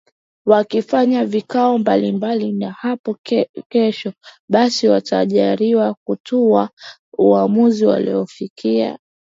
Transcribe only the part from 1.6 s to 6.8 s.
mbalimbali na hapo kesho basi watarajiwa kutoa